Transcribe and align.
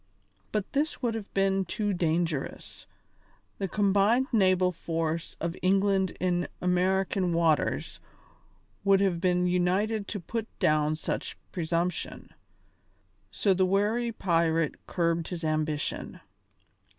But 0.51 0.73
this 0.73 1.03
would 1.03 1.13
have 1.13 1.31
been 1.35 1.63
too 1.63 1.93
dangerous; 1.93 2.87
the 3.59 3.67
combined 3.67 4.25
naval 4.31 4.71
force 4.71 5.37
of 5.39 5.55
England 5.61 6.17
in 6.19 6.47
American 6.59 7.33
waters 7.33 7.99
would 8.83 8.99
have 8.99 9.21
been 9.21 9.45
united 9.45 10.07
to 10.07 10.19
put 10.19 10.47
down 10.57 10.95
such 10.95 11.37
presumption. 11.51 12.33
So 13.29 13.53
the 13.53 13.63
wary 13.63 14.11
pirate 14.11 14.87
curbed 14.87 15.27
his 15.27 15.43
ambition. 15.43 16.19